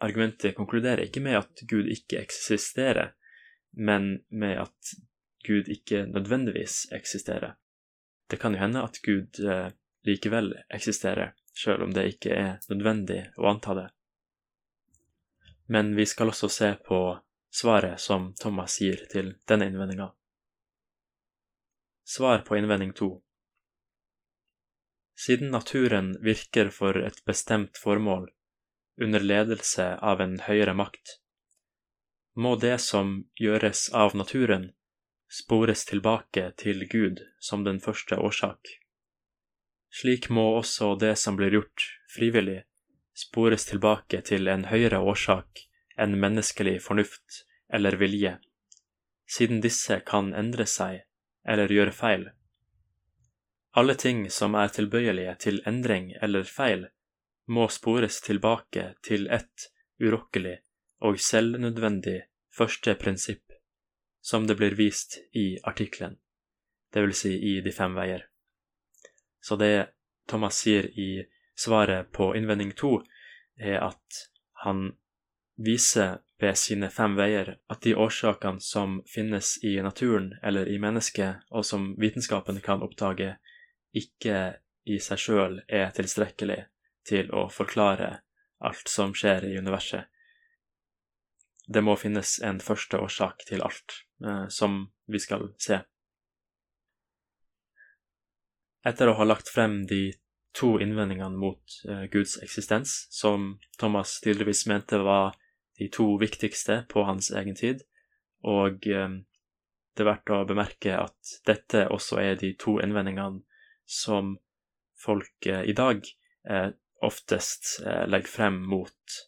Argumentet 0.00 0.56
konkluderer 0.56 1.06
ikke 1.06 1.22
med 1.24 1.40
at 1.40 1.64
Gud 1.68 1.88
ikke 1.90 2.20
eksisterer, 2.20 3.14
men 3.72 4.20
med 4.28 4.60
at 4.62 4.94
Gud 5.46 5.68
ikke 5.72 6.04
nødvendigvis 6.06 6.86
eksisterer. 6.96 7.56
Det 8.30 8.38
kan 8.40 8.54
jo 8.54 8.62
hende 8.62 8.84
at 8.84 9.00
Gud 9.02 9.40
eh, 9.42 9.72
likevel 10.06 10.52
eksisterer, 10.70 11.32
sjøl 11.56 11.88
om 11.88 11.96
det 11.96 12.06
ikke 12.14 12.36
er 12.36 12.52
nødvendig 12.70 13.24
å 13.40 13.48
anta 13.50 13.74
det 13.76 13.88
men 15.70 15.94
vi 15.94 16.06
skal 16.06 16.32
også 16.32 16.48
se 16.50 16.68
på 16.86 16.98
svaret 17.50 18.00
som 18.00 18.34
Thomas 18.34 18.80
gir 18.80 19.04
til 19.10 19.34
denne 19.48 19.66
innvendinga. 19.70 20.10
Svar 22.04 22.38
på 22.46 22.56
innvending 22.56 22.92
to. 22.92 23.22
Siden 25.18 25.50
naturen 25.50 26.14
virker 26.24 26.70
for 26.70 26.96
et 26.96 27.24
bestemt 27.24 27.78
formål, 27.78 28.30
under 29.00 29.20
ledelse 29.20 29.86
av 29.96 30.20
en 30.20 30.38
høyere 30.46 30.74
makt, 30.74 31.20
må 32.36 32.54
det 32.56 32.78
som 32.80 33.24
gjøres 33.40 33.88
av 33.92 34.14
naturen, 34.16 34.70
spores 35.30 35.84
tilbake 35.86 36.50
til 36.56 36.86
Gud 36.88 37.22
som 37.38 37.64
den 37.64 37.80
første 37.80 38.16
årsak. 38.16 38.76
Slik 39.90 40.30
må 40.30 40.46
også 40.58 40.94
det 40.98 41.16
som 41.18 41.36
blir 41.36 41.54
gjort 41.58 41.86
frivillig, 42.14 42.62
spores 43.14 43.66
tilbake 43.70 44.22
til 44.26 44.48
en 44.48 44.68
høyere 44.70 45.02
årsak 45.02 45.69
enn 46.00 46.18
menneskelig 46.20 46.80
fornuft 46.82 47.44
eller 47.72 47.96
vilje, 48.00 48.38
siden 49.30 49.60
disse 49.60 50.00
kan 50.06 50.32
endre 50.34 50.66
seg 50.66 51.02
eller 51.46 51.72
gjøre 51.72 51.94
feil. 51.94 52.28
Alle 53.78 53.94
ting 53.94 54.24
som 54.30 54.56
er 54.58 54.72
tilbøyelige 54.74 55.36
til 55.44 55.60
endring 55.66 56.10
eller 56.22 56.48
feil, 56.48 56.88
må 57.50 57.68
spores 57.68 58.20
tilbake 58.22 58.94
til 59.06 59.26
ett 59.30 59.70
urokkelig 60.02 60.56
og 61.06 61.18
selvnødvendig 61.22 62.20
første 62.54 62.94
prinsipp, 62.94 63.52
som 64.20 64.46
det 64.46 64.56
blir 64.58 64.76
vist 64.78 65.18
i 65.34 65.58
artikkelen, 65.64 66.18
vil 66.94 67.14
si 67.14 67.32
i 67.52 67.60
De 67.60 67.72
fem 67.72 67.94
veier. 67.94 68.26
Så 69.40 69.56
det 69.56 69.90
Thomas 70.28 70.58
sier 70.62 70.86
i 70.98 71.24
svaret 71.56 72.12
på 72.12 72.34
innvending 72.36 72.74
to, 72.76 73.00
er 73.56 73.80
at 73.82 74.20
han 74.64 74.92
viser 75.60 76.18
ved 76.40 76.56
sine 76.56 76.88
fem 76.90 77.16
veier 77.18 77.54
at 77.68 77.82
de 77.84 77.92
årsakene 77.94 78.62
som 78.64 79.00
finnes 79.08 79.58
i 79.64 79.76
naturen 79.84 80.32
eller 80.42 80.68
i 80.68 80.78
mennesket, 80.80 81.44
og 81.50 81.66
som 81.66 81.92
vitenskapen 82.00 82.60
kan 82.64 82.82
oppdage, 82.82 83.34
ikke 83.92 84.38
i 84.88 84.96
seg 85.02 85.20
sjøl 85.20 85.58
er 85.68 85.92
tilstrekkelig 85.96 86.62
til 87.06 87.28
å 87.36 87.48
forklare 87.52 88.20
alt 88.64 88.88
som 88.88 89.12
skjer 89.16 89.44
i 89.50 89.58
universet. 89.58 90.08
Det 91.70 91.82
må 91.84 91.94
finnes 92.00 92.38
en 92.42 92.58
første 92.64 92.98
årsak 92.98 93.44
til 93.48 93.62
alt, 93.62 94.00
eh, 94.24 94.46
som 94.48 94.88
vi 95.06 95.20
skal 95.22 95.52
se. 95.60 95.82
Etter 98.86 99.10
å 99.10 99.18
ha 99.20 99.26
lagt 99.28 99.52
frem 99.52 99.84
de 99.86 100.08
to 100.56 100.78
innvendingene 100.82 101.36
mot 101.38 101.76
eh, 101.86 102.06
Guds 102.10 102.38
eksistens, 102.42 103.06
som 103.12 103.58
Thomas 103.78 104.18
tydeligvis 104.24 104.64
mente 104.66 104.98
var 105.04 105.36
de 105.80 105.88
to 105.88 106.18
viktigste 106.18 106.84
på 106.88 107.02
hans 107.08 107.30
egen 107.30 107.54
tid, 107.56 107.80
og 108.44 108.86
eh, 108.86 109.14
det 109.96 110.04
er 110.04 110.08
verdt 110.10 110.32
å 110.32 110.44
bemerke 110.48 110.92
at 111.00 111.32
dette 111.48 111.86
også 111.88 112.20
er 112.20 112.36
de 112.40 112.52
to 112.60 112.76
innvendingene 112.84 113.40
som 113.88 114.34
folk 115.00 115.48
eh, 115.48 115.64
i 115.64 115.76
dag 115.76 116.04
eh, 116.48 116.68
oftest 117.00 117.78
legger 118.12 118.28
frem 118.28 118.58
mot 118.68 119.20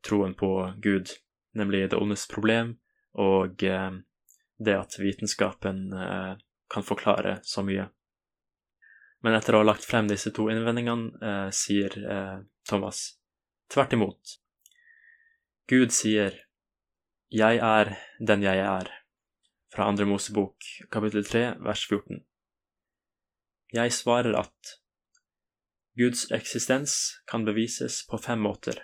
troen 0.00 0.32
på 0.34 0.48
Gud, 0.82 1.12
nemlig 1.52 1.82
det 1.92 1.98
ondes 2.00 2.24
problem 2.32 2.72
og 3.12 3.60
det 3.60 4.74
at 4.74 4.96
vitenskapen 4.98 5.92
kan 6.72 6.86
forklare 6.88 7.36
så 7.44 7.60
mye. 7.62 7.84
Men 9.20 9.36
etter 9.36 9.54
å 9.54 9.60
ha 9.60 9.68
lagt 9.68 9.84
frem 9.84 10.08
disse 10.08 10.32
to 10.32 10.48
innvendingene, 10.50 11.52
sier 11.52 11.94
Thomas 12.64 13.04
tvert 13.68 13.92
imot 14.00 14.40
Gud 15.70 15.92
sier, 15.94 16.34
Jeg 17.30 17.60
er 17.62 17.92
den 18.18 18.42
jeg 18.42 18.58
er, 18.58 18.88
fra 19.70 19.84
Andre 19.86 20.04
Mosebok, 20.10 20.64
kapittel 20.90 21.22
3, 21.22 21.42
vers 21.62 21.84
14. 21.86 22.18
Jeg 23.70 23.92
svarer 23.94 24.34
at 24.40 24.72
Guds 25.94 26.24
eksistens 26.34 26.96
kan 27.30 27.46
bevises 27.46 28.00
på 28.10 28.18
fem 28.18 28.42
måter. 28.42 28.80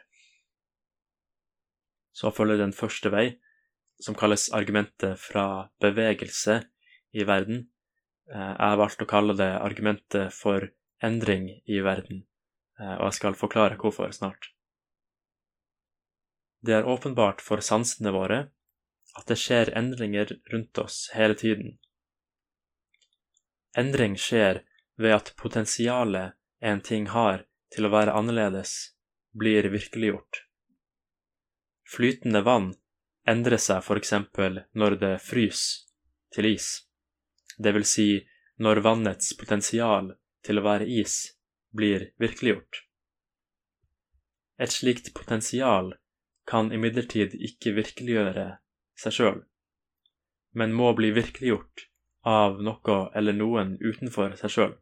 Så 2.14 2.30
følger 2.30 2.62
den 2.62 2.72
første 2.72 3.10
vei, 3.10 3.26
som 3.98 4.14
kalles 4.14 4.46
argumentet 4.54 5.18
fra 5.18 5.72
bevegelse 5.82 6.60
i 7.10 7.26
verden. 7.26 7.64
Eh, 8.30 8.52
jeg 8.54 8.68
har 8.68 8.78
valgt 8.78 9.02
å 9.02 9.10
kalle 9.10 9.34
det 9.34 9.50
argumentet 9.56 10.30
for 10.30 10.70
endring 11.02 11.50
i 11.66 11.82
verden, 11.82 12.22
eh, 12.78 12.94
og 13.00 13.08
jeg 13.10 13.18
skal 13.18 13.40
forklare 13.42 13.82
hvorfor 13.82 14.14
snart. 14.14 14.52
Det 16.60 16.74
er 16.74 16.88
åpenbart 16.88 17.42
for 17.44 17.62
sansene 17.64 18.12
våre 18.14 18.38
at 19.18 19.26
det 19.30 19.38
skjer 19.40 19.70
endringer 19.78 20.32
rundt 20.52 20.78
oss 20.78 21.08
hele 21.14 21.34
tiden. 21.38 21.76
Endring 23.78 24.16
skjer 24.18 24.64
ved 24.98 25.14
at 25.14 25.32
potensialet 25.36 26.34
en 26.60 26.80
ting 26.80 27.06
har 27.14 27.44
til 27.74 27.86
å 27.86 27.92
være 27.92 28.14
annerledes, 28.18 28.94
blir 29.38 29.68
virkeliggjort. 29.70 30.42
Flytende 31.88 32.42
vann 32.42 32.72
endrer 33.28 33.60
seg 33.62 33.86
eksempel 33.96 34.62
når 34.74 34.96
det 35.02 35.14
fryser 35.22 35.86
til 36.34 36.48
is, 36.50 36.68
det 37.58 37.72
vil 37.76 37.86
si 37.86 38.08
når 38.58 38.82
vannets 38.84 39.36
potensial 39.38 40.10
til 40.44 40.58
å 40.58 40.64
være 40.66 40.88
is 41.00 41.14
blir 41.74 42.10
virkeliggjort. 42.18 42.82
Et 44.58 44.72
slikt 44.74 45.12
potensial 45.14 45.92
kan 46.48 46.72
imidlertid 46.72 47.34
ikke 47.36 47.74
virkeliggjøre 47.76 48.48
seg 48.98 49.14
sjøl, 49.14 49.40
men 50.56 50.74
må 50.74 50.94
bli 50.96 51.12
virkeliggjort 51.16 51.88
av 52.28 52.60
noe 52.64 52.98
eller 53.18 53.36
noen 53.36 53.76
utenfor 53.80 54.34
seg 54.40 54.54
sjøl. 54.54 54.74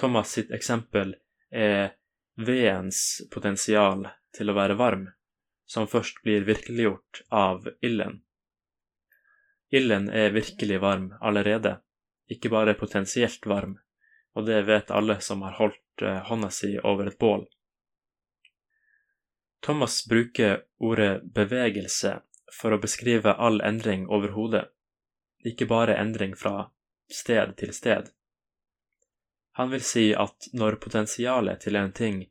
Thomas 0.00 0.32
sitt 0.32 0.50
eksempel 0.56 1.14
er 1.52 1.92
vedens 2.40 3.20
potensial 3.32 4.06
til 4.36 4.50
å 4.50 4.56
være 4.56 4.78
varm, 4.80 5.04
som 5.68 5.88
først 5.90 6.22
blir 6.24 6.46
virkeliggjort 6.48 7.24
av 7.28 7.68
ilden. 7.84 8.22
Ilden 9.70 10.08
er 10.10 10.32
virkelig 10.34 10.80
varm 10.82 11.12
allerede, 11.20 11.76
ikke 12.32 12.50
bare 12.50 12.74
potensielt 12.78 13.46
varm, 13.46 13.76
og 14.34 14.48
det 14.48 14.64
vet 14.66 14.90
alle 14.90 15.20
som 15.22 15.44
har 15.46 15.58
holdt 15.60 16.02
eh, 16.02 16.22
hånda 16.26 16.50
si 16.54 16.72
over 16.78 17.10
et 17.10 17.18
bål. 17.18 17.44
Thomas 19.60 20.06
bruker 20.08 20.62
ordet 20.78 21.24
bevegelse 21.34 22.20
for 22.52 22.72
å 22.72 22.80
beskrive 22.80 23.32
all 23.32 23.60
endring 23.60 24.06
overhodet, 24.08 24.70
ikke 25.44 25.68
bare 25.68 25.96
endring 26.00 26.34
fra 26.36 26.70
sted 27.12 27.56
til 27.60 27.74
sted. 27.76 28.08
Han 29.60 29.70
vil 29.70 29.84
si 29.84 30.06
at 30.14 30.48
når 30.56 30.78
potensialet 30.84 31.60
til 31.60 31.76
en 31.76 31.92
ting 31.92 32.22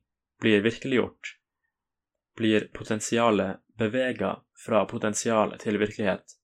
blir 0.42 0.64
virkeliggjort, 0.66 1.36
blir 2.40 2.70
potensialet 2.74 3.60
bevega 3.78 4.34
fra 4.66 4.86
potensialet 4.86 5.62
til 5.62 5.78
virkelighet. 5.80 6.36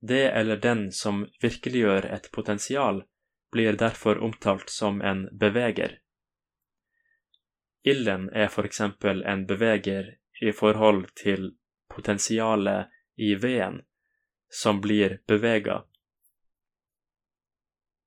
Det 0.00 0.24
eller 0.30 0.56
den 0.56 0.88
som 0.92 1.26
virkeliggjør 1.42 2.06
et 2.16 2.30
potensial, 2.32 3.02
blir 3.52 3.78
derfor 3.80 4.18
omtalt 4.24 4.70
som 4.70 5.00
en 5.00 5.26
beveger. 5.32 5.98
Ilden 7.84 8.28
er 8.30 8.48
eksempel 8.64 9.22
en 9.22 9.46
beveger 9.46 10.16
i 10.40 10.52
forhold 10.52 11.06
til 11.14 11.52
potensialet 11.88 12.90
i 13.16 13.34
veden, 13.34 13.82
som 14.50 14.80
blir 14.80 15.18
bevega. 15.26 15.84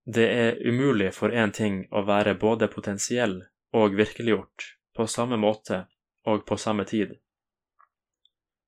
Det 0.06 0.28
er 0.28 0.68
umulig 0.68 1.14
for 1.14 1.30
én 1.30 1.54
ting 1.54 1.86
å 1.92 2.04
være 2.08 2.36
både 2.36 2.68
potensiell 2.68 3.42
og 3.74 3.96
virkeliggjort 3.96 4.72
på 4.98 5.08
samme 5.08 5.38
måte 5.38 5.86
og 6.28 6.46
på 6.46 6.58
samme 6.58 6.86
tid. 6.86 7.14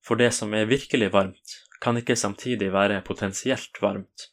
For 0.03 0.19
det 0.19 0.31
som 0.35 0.53
er 0.53 0.69
virkelig 0.69 1.11
varmt, 1.13 1.57
kan 1.81 1.97
ikke 1.99 2.15
samtidig 2.15 2.71
være 2.73 3.01
potensielt 3.01 3.81
varmt. 3.81 4.29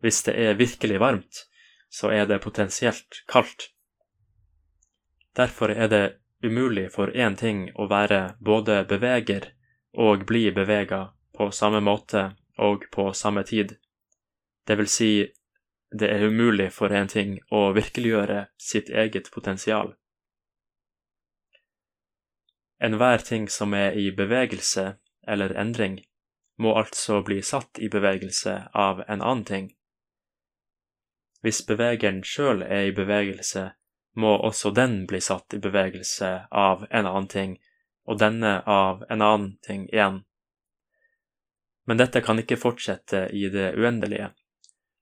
Hvis 0.00 0.22
det 0.26 0.34
er 0.38 0.58
virkelig 0.58 1.00
varmt, 1.00 1.46
så 1.90 2.10
er 2.14 2.26
det 2.26 2.40
potensielt 2.42 3.22
kaldt. 3.28 3.70
Derfor 5.36 5.70
er 5.70 5.88
det 5.88 6.04
umulig 6.42 6.90
for 6.92 7.12
én 7.14 7.36
ting 7.36 7.68
å 7.74 7.86
være 7.90 8.36
både 8.40 8.84
beveger 8.88 9.52
og 9.92 10.26
bli 10.26 10.50
bevega 10.54 11.10
på 11.36 11.50
samme 11.50 11.80
måte 11.80 12.30
og 12.58 12.86
på 12.92 13.12
samme 13.12 13.44
tid. 13.44 13.76
Det 14.66 14.76
vil 14.78 14.88
si, 14.88 15.12
det 15.90 16.10
er 16.10 16.26
umulig 16.26 16.70
for 16.72 16.92
en 16.92 17.08
ting 17.08 17.38
å 17.50 17.70
virkeliggjøre 17.76 18.46
sitt 18.58 18.90
eget 18.90 19.30
potensial. 19.34 19.94
Enhver 22.80 23.18
ting 23.18 23.48
som 23.48 23.74
er 23.74 23.96
i 23.98 24.10
bevegelse 24.10 24.94
eller 25.28 25.54
endring, 25.54 26.00
må 26.60 26.74
altså 26.76 27.20
bli 27.24 27.42
satt 27.42 27.78
i 27.78 27.88
bevegelse 27.88 28.54
av 28.76 29.02
en 29.06 29.20
annen 29.20 29.44
ting. 29.44 29.66
Hvis 31.40 31.62
bevegeren 31.64 32.22
sjøl 32.24 32.62
er 32.62 32.88
i 32.88 32.96
bevegelse, 32.96 33.70
må 34.16 34.36
også 34.36 34.70
den 34.74 35.04
bli 35.06 35.20
satt 35.20 35.54
i 35.54 35.60
bevegelse 35.62 36.30
av 36.50 36.86
en 36.90 37.06
annen 37.06 37.28
ting, 37.30 37.56
og 38.06 38.18
denne 38.18 38.60
av 38.66 39.04
en 39.08 39.22
annen 39.22 39.52
ting 39.66 39.86
igjen. 39.88 40.22
Men 41.86 42.00
dette 42.00 42.22
kan 42.22 42.38
ikke 42.38 42.58
fortsette 42.60 43.28
i 43.34 43.48
det 43.52 43.72
uendelige, 43.78 44.30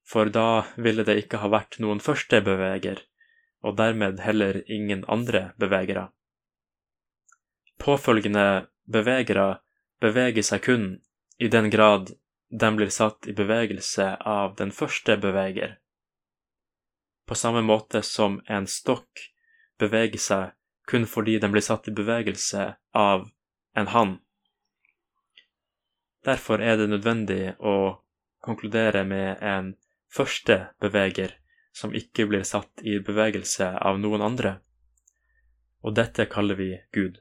for 0.08 0.30
da 0.32 0.64
ville 0.76 1.04
det 1.04 1.18
ikke 1.22 1.40
ha 1.42 1.50
vært 1.52 1.80
noen 1.84 2.00
første 2.00 2.40
beveger, 2.44 3.02
og 3.64 3.76
dermed 3.80 4.20
heller 4.24 4.62
ingen 4.70 5.04
andre 5.08 5.50
bevegere. 5.60 6.08
Påfølgende 7.78 8.68
bevegere 8.90 9.58
beveger 10.00 10.46
seg 10.46 10.64
kun 10.64 10.88
i 11.38 11.48
den 11.48 11.70
grad 11.70 12.14
de 12.50 12.70
blir 12.76 12.90
satt 12.90 13.28
i 13.28 13.34
bevegelse 13.36 14.14
av 14.24 14.56
den 14.56 14.72
første 14.72 15.18
beveger. 15.20 15.76
På 17.28 17.36
samme 17.36 17.60
måte 17.62 18.00
som 18.02 18.40
en 18.46 18.66
stokk 18.66 19.28
beveger 19.78 20.22
seg 20.22 20.54
kun 20.88 21.04
fordi 21.06 21.36
den 21.38 21.52
blir 21.52 21.64
satt 21.64 21.88
i 21.88 21.92
bevegelse 21.92 22.70
av 22.96 23.28
en 23.76 23.90
hann. 23.92 24.14
Derfor 26.24 26.64
er 26.64 26.80
det 26.80 26.88
nødvendig 26.88 27.42
å 27.60 28.00
konkludere 28.40 29.04
med 29.04 29.44
en 29.44 29.74
første 30.08 30.58
beveger 30.80 31.36
som 31.76 31.92
ikke 31.94 32.26
blir 32.30 32.48
satt 32.48 32.82
i 32.82 32.96
bevegelse 33.04 33.68
av 33.76 34.00
noen 34.00 34.24
andre, 34.24 34.56
og 35.84 35.94
dette 36.00 36.26
kaller 36.32 36.58
vi 36.58 36.72
Gud. 36.96 37.20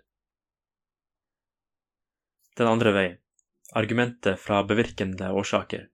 Den 2.58 2.72
andre 2.72 2.94
vei 2.96 3.08
argumentet 3.78 4.40
fra 4.40 4.64
bevirkende 4.64 5.30
årsaker. 5.36 5.90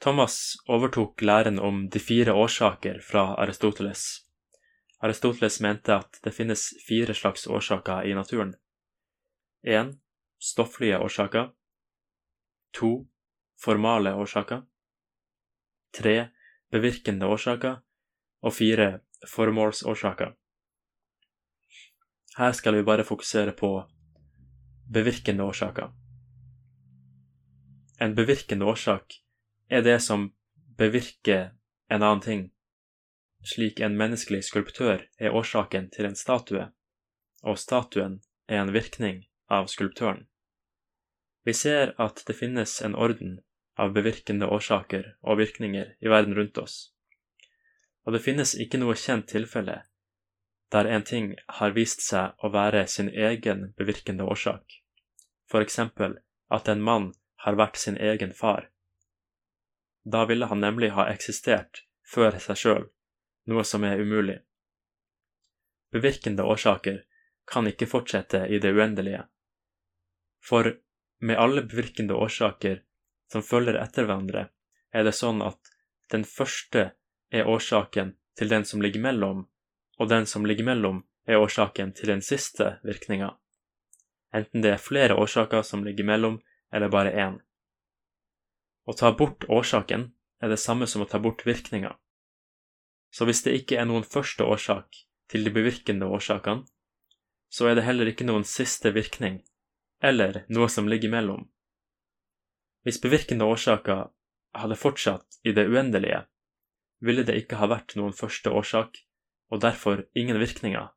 Thomas 0.00 0.56
overtok 0.64 1.20
læren 1.20 1.58
om 1.58 1.82
de 1.92 2.00
fire 2.00 2.32
årsaker 2.32 3.02
fra 3.04 3.34
Aristoteles. 3.42 4.04
Aristoteles 5.04 5.60
mente 5.60 5.92
at 5.92 6.16
det 6.24 6.32
finnes 6.32 6.62
fire 6.86 7.14
slags 7.14 7.46
årsaker 7.46 8.08
i 8.08 8.14
naturen. 8.16 8.54
1 9.62 9.92
stofflige 10.40 10.98
årsaker. 10.98 11.52
To 12.80 13.08
formale 13.64 14.14
årsaker. 14.14 14.62
Tre 15.92 16.28
bevirkende 16.72 17.26
årsaker. 17.26 17.82
Og 18.40 18.54
fire 18.56 19.00
formålsårsaker. 19.28 20.32
Her 22.38 22.52
skal 22.52 22.74
vi 22.74 22.82
bare 22.82 23.04
fokusere 23.04 23.52
på 23.52 23.74
bevirkende 24.92 25.44
årsaker. 25.44 25.92
En 28.00 28.14
bevirkende 28.14 28.64
årsak 28.64 29.20
er 29.70 29.84
det 29.86 30.00
som 30.02 30.30
bevirker 30.78 31.52
en 31.88 32.02
annen 32.02 32.24
ting, 32.24 32.42
slik 33.46 33.80
en 33.80 33.96
menneskelig 33.96 34.42
skulptør 34.48 35.06
er 35.18 35.36
årsaken 35.36 35.88
til 35.94 36.08
en 36.10 36.18
statue, 36.18 36.66
og 37.42 37.58
statuen 37.58 38.20
er 38.48 38.60
en 38.60 38.72
virkning 38.74 39.22
av 39.48 39.70
skulptøren. 39.72 40.26
Vi 41.46 41.54
ser 41.56 41.94
at 41.98 42.22
det 42.26 42.36
finnes 42.36 42.80
en 42.84 42.94
orden 42.94 43.38
av 43.80 43.94
bevirkende 43.96 44.50
årsaker 44.50 45.14
og 45.22 45.40
virkninger 45.40 45.94
i 46.00 46.10
verden 46.12 46.36
rundt 46.36 46.58
oss, 46.60 46.80
og 48.04 48.16
det 48.16 48.24
finnes 48.26 48.56
ikke 48.58 48.80
noe 48.82 48.98
kjent 48.98 49.30
tilfelle 49.30 49.80
der 50.70 50.86
en 50.86 51.02
ting 51.02 51.32
har 51.58 51.72
vist 51.74 52.02
seg 52.06 52.36
å 52.38 52.50
være 52.54 52.84
sin 52.86 53.08
egen 53.10 53.70
bevirkende 53.78 54.22
årsak, 54.22 54.62
for 55.50 55.64
eksempel 55.66 56.20
at 56.50 56.68
en 56.70 56.82
mann 56.82 57.08
har 57.44 57.58
vært 57.58 57.80
sin 57.80 57.98
egen 57.98 58.30
far. 58.36 58.68
Da 60.04 60.24
ville 60.26 60.46
han 60.46 60.60
nemlig 60.60 60.90
ha 60.96 61.08
eksistert 61.12 61.84
før 62.14 62.38
seg 62.40 62.56
sjøl, 62.56 62.86
noe 63.46 63.64
som 63.64 63.84
er 63.84 64.00
umulig. 64.00 64.38
Bevirkende 65.92 66.46
årsaker 66.46 67.02
kan 67.50 67.66
ikke 67.66 67.88
fortsette 67.90 68.44
i 68.46 68.60
det 68.62 68.72
uendelige, 68.72 69.24
for 70.40 70.72
med 71.20 71.36
alle 71.36 71.62
bevirkende 71.62 72.14
årsaker 72.14 72.80
som 73.32 73.42
følger 73.42 73.76
etter 73.82 74.06
hverandre, 74.06 74.48
er 74.92 75.04
det 75.04 75.14
sånn 75.18 75.42
at 75.44 75.72
den 76.10 76.24
første 76.24 76.90
er 77.30 77.48
årsaken 77.48 78.14
til 78.38 78.50
den 78.50 78.64
som 78.64 78.82
ligger 78.82 79.02
mellom, 79.04 79.44
og 79.98 80.08
den 80.08 80.26
som 80.26 80.46
ligger 80.46 80.66
mellom 80.66 81.04
er 81.26 81.38
årsaken 81.38 81.92
til 81.94 82.14
den 82.14 82.22
siste 82.24 82.78
virkninga, 82.86 83.34
enten 84.34 84.64
det 84.64 84.74
er 84.74 84.82
flere 84.82 85.18
årsaker 85.18 85.62
som 85.66 85.84
ligger 85.84 86.06
mellom, 86.08 86.40
eller 86.72 86.88
bare 86.88 87.12
én. 87.12 87.38
Å 88.88 88.96
ta 88.96 89.12
bort 89.16 89.44
årsaken 89.48 90.10
er 90.40 90.52
det 90.52 90.60
samme 90.60 90.88
som 90.88 91.04
å 91.04 91.08
ta 91.08 91.20
bort 91.20 91.44
virkninga. 91.46 91.92
Så 93.10 93.26
hvis 93.26 93.42
det 93.44 93.56
ikke 93.58 93.80
er 93.80 93.88
noen 93.90 94.06
første 94.06 94.46
årsak 94.46 95.02
til 95.30 95.44
de 95.44 95.52
bevirkende 95.54 96.08
årsakene, 96.08 96.66
så 97.50 97.66
er 97.66 97.76
det 97.76 97.84
heller 97.86 98.10
ikke 98.10 98.26
noen 98.28 98.46
siste 98.46 98.92
virkning, 98.94 99.40
eller 100.02 100.44
noe 100.48 100.68
som 100.70 100.88
ligger 100.88 101.10
mellom. 101.10 101.48
Hvis 102.86 103.00
bevirkende 103.02 103.48
årsaker 103.50 104.06
hadde 104.56 104.78
fortsatt 104.78 105.40
i 105.44 105.52
det 105.56 105.66
uendelige, 105.68 106.22
ville 107.04 107.24
det 107.26 107.36
ikke 107.42 107.58
ha 107.60 107.68
vært 107.70 107.96
noen 107.98 108.14
første 108.16 108.52
årsak, 108.54 109.02
og 109.50 109.62
derfor 109.64 110.04
ingen 110.14 110.38
virkninger. 110.38 110.88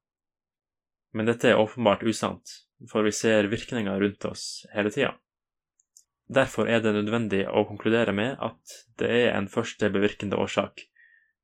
Men 1.13 1.30
dette 1.30 1.50
er 1.50 1.60
åpenbart 1.62 2.06
usant, 2.06 2.60
for 2.89 3.06
vi 3.06 3.13
ser 3.15 3.50
virkninger 3.50 4.00
rundt 4.00 4.26
oss 4.30 4.65
hele 4.74 4.93
tida. 4.93 5.15
Derfor 6.32 6.70
er 6.72 6.80
det 6.82 6.94
nødvendig 6.96 7.44
å 7.50 7.66
konkludere 7.68 8.14
med 8.16 8.38
at 8.40 8.76
det 9.00 9.10
er 9.12 9.32
en 9.38 9.50
første 9.52 9.90
bevirkende 9.92 10.40
årsak, 10.40 10.86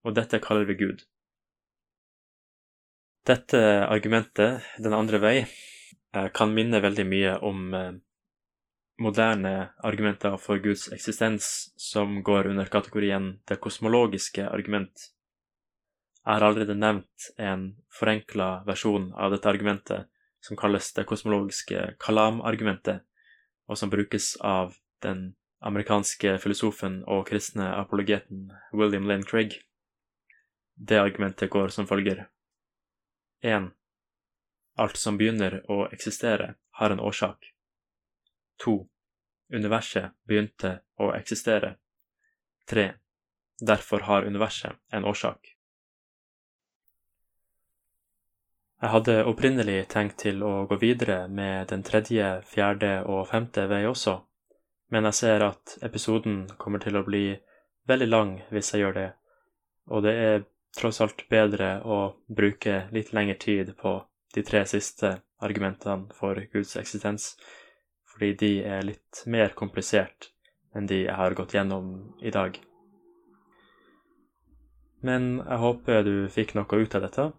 og 0.05 0.15
dette 0.15 0.39
kaller 0.43 0.67
vi 0.69 0.77
Gud. 0.79 1.03
Dette 3.27 3.59
argumentet, 3.85 4.63
den 4.79 4.95
andre 4.95 5.19
vei, 5.19 5.37
eh, 5.43 6.29
kan 6.33 6.53
minne 6.55 6.79
veldig 6.81 7.05
mye 7.05 7.33
om 7.45 7.73
eh, 7.73 7.91
moderne 8.99 9.69
argumenter 9.83 10.37
for 10.37 10.59
Guds 10.63 10.87
eksistens 10.95 11.73
som 11.77 12.21
går 12.23 12.47
under 12.47 12.71
kategorien 12.71 13.39
det 13.47 13.59
kosmologiske 13.59 14.47
argument. 14.47 15.11
Jeg 16.25 16.33
har 16.33 16.45
allerede 16.45 16.75
nevnt 16.75 17.29
en 17.37 17.75
forenkla 17.99 18.63
versjon 18.67 19.11
av 19.15 19.31
dette 19.35 19.49
argumentet 19.49 20.09
som 20.45 20.57
kalles 20.59 20.91
det 20.95 21.07
kosmologiske 21.07 21.95
kalam-argumentet, 21.99 23.03
og 23.69 23.77
som 23.77 23.89
brukes 23.89 24.35
av 24.41 24.73
den 25.05 25.35
amerikanske 25.61 26.37
filosofen 26.41 27.03
og 27.07 27.27
kristne 27.29 27.67
apologeten 27.77 28.49
William 28.73 29.05
Lane 29.07 29.27
Craig. 29.27 29.59
Det 30.75 30.97
argumentet 30.97 31.51
går 31.53 31.69
som 31.75 31.87
følger. 31.87 32.25
1. 33.45 33.69
Alt 34.79 34.97
som 34.97 35.19
begynner 35.19 35.59
å 35.71 35.83
eksistere, 35.91 36.55
har 36.79 36.95
en 36.95 37.03
årsak. 37.03 37.51
2. 38.63 38.75
Universet 39.53 40.15
begynte 40.27 40.79
å 40.97 41.11
eksistere. 41.13 41.75
3. 42.71 42.93
Derfor 43.61 44.07
har 44.07 44.25
universet 44.25 44.79
en 44.91 45.05
årsak. 45.05 45.58
Jeg 48.79 48.93
hadde 48.93 49.13
opprinnelig 49.27 49.89
tenkt 49.91 50.21
til 50.23 50.43
å 50.47 50.63
gå 50.69 50.77
videre 50.79 51.25
med 51.27 51.67
den 51.67 51.81
tredje, 51.83 52.37
fjerde 52.47 53.01
og 53.11 53.25
femte 53.27 53.65
vei 53.67 53.81
også, 53.89 54.13
men 54.95 55.03
jeg 55.09 55.17
ser 55.17 55.43
at 55.43 55.73
episoden 55.83 56.45
kommer 56.61 56.79
til 56.79 56.95
å 56.95 57.03
bli 57.03 57.25
veldig 57.91 58.07
lang 58.07 58.31
hvis 58.53 58.71
jeg 58.71 58.85
gjør 58.85 58.95
det, 58.95 59.09
og 59.91 60.05
det 60.05 60.13
er 60.27 60.45
tross 60.79 61.01
alt 61.03 61.25
bedre 61.27 61.81
å 61.83 61.97
bruke 62.27 62.85
litt 62.95 63.11
lengre 63.11 63.35
tid 63.41 63.73
på 63.81 63.97
de 64.35 64.45
tre 64.47 64.63
siste 64.69 65.17
argumentene 65.43 66.15
for 66.15 66.39
Guds 66.53 66.77
eksistens, 66.79 67.33
fordi 68.13 68.31
de 68.39 68.53
er 68.63 68.87
litt 68.87 69.23
mer 69.25 69.51
komplisert 69.59 70.31
enn 70.75 70.87
de 70.87 71.03
jeg 71.03 71.19
har 71.19 71.35
gått 71.35 71.57
gjennom 71.57 71.91
i 72.21 72.31
dag. 72.31 72.55
Men 75.03 75.29
jeg 75.41 75.63
håper 75.67 76.03
du 76.07 76.15
fikk 76.31 76.55
noe 76.55 76.79
ut 76.79 76.95
av 76.95 77.03
dette. 77.07 77.29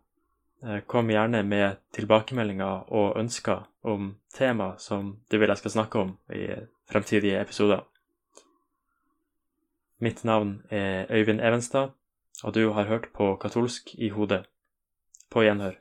Eh, 0.62 0.80
kom 0.86 1.10
gjerne 1.10 1.42
med 1.42 1.78
tilbakemeldinger 1.96 2.90
og 2.92 3.16
ønsker 3.18 3.64
om 3.82 4.16
tema 4.34 4.74
som 4.78 5.14
du 5.30 5.38
vil 5.38 5.48
jeg 5.48 5.62
skal 5.62 5.74
snakke 5.76 5.98
om 5.98 6.16
i 6.36 6.50
fremtidige 6.90 7.40
episoder. 7.40 7.86
Mitt 10.00 10.24
navn 10.24 10.62
er 10.70 11.06
Øyvind 11.10 11.40
Evenstad, 11.40 11.90
og 12.44 12.54
du 12.54 12.72
har 12.72 12.88
hørt 12.88 13.08
på 13.14 13.36
Katolsk 13.36 13.94
i 13.94 14.08
hodet. 14.08 14.46
På 15.30 15.42
gjenhør. 15.44 15.76